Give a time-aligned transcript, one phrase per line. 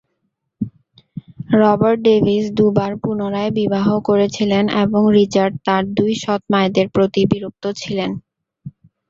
[1.55, 8.11] Robert Davis দু'বার পুনরায় বিবাহ করেছিলেন এবং রিচার্ড তার দুই সৎ মায়েদের প্রতি বিরক্ত ছিলেন।